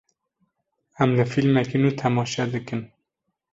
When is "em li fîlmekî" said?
1.03-1.77